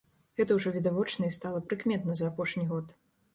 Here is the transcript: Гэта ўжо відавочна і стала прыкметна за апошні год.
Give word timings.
Гэта 0.39 0.55
ўжо 0.59 0.71
відавочна 0.77 1.27
і 1.33 1.35
стала 1.35 1.61
прыкметна 1.67 2.17
за 2.23 2.31
апошні 2.31 2.65
год. 2.73 2.97